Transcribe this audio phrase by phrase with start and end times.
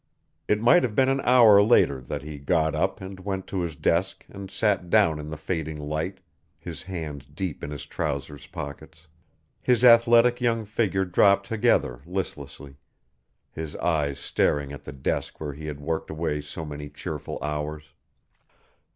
[0.47, 3.75] It might have been an hour later that he got up and went to his
[3.75, 6.21] desk and sat down in the fading light,
[6.57, 9.05] his hands deep in his trousers pockets;
[9.61, 12.77] his athletic young figure dropped together listlessly;
[13.51, 17.93] his eyes staring at the desk where had worked away so many cheerful hours.